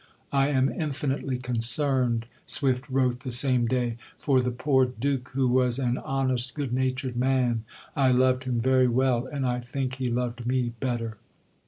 "I 0.31 0.47
am 0.47 0.67
infinitely 0.71 1.37
concerned," 1.37 2.25
Swift 2.47 2.89
wrote 2.89 3.19
the 3.19 3.31
same 3.31 3.67
day, 3.67 3.97
"for 4.17 4.41
the 4.41 4.49
poor 4.49 4.85
Duke, 4.87 5.29
who 5.35 5.47
was 5.47 5.77
an 5.77 5.99
honest, 5.99 6.55
good 6.55 6.73
natured 6.73 7.15
man. 7.15 7.65
I 7.95 8.11
loved 8.11 8.45
him 8.45 8.59
very 8.59 8.87
well, 8.87 9.27
and 9.27 9.45
I 9.45 9.59
think 9.59 9.97
he 9.97 10.09
loved 10.09 10.47
me 10.47 10.73
better." 10.79 11.17